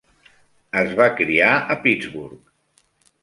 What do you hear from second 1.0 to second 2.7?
criar a Pittsburgh.